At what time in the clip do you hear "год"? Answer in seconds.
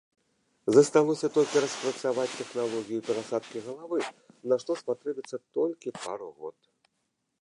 6.41-6.57